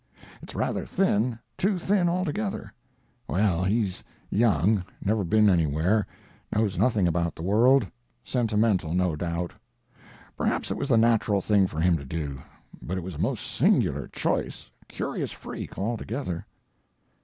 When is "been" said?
5.23-5.47